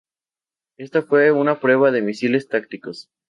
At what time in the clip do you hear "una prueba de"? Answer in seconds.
1.31-2.01